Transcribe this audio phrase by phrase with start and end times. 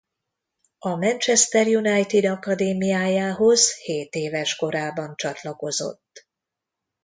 [0.79, 6.27] A Manchester United akadémiájához hétéves korában csatlakozott.